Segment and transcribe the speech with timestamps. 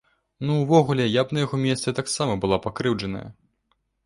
[0.39, 3.25] Ну, увогуле, я б на яго месцы таксама была пакрыўджаная.